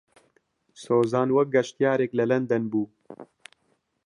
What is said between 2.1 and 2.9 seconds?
لە لەندەن بوو.